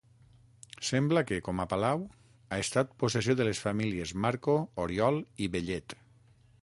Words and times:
Sembla 0.87 1.21
que, 1.31 1.37
com 1.47 1.59
a 1.65 1.67
palau, 1.73 2.01
ha 2.55 2.59
estat 2.63 2.97
possessió 3.03 3.37
de 3.43 3.47
les 3.49 3.61
famílies 3.67 4.15
Marco, 4.25 4.57
Oriol 4.87 5.21
i 5.49 5.55
Bellet. 5.59 5.97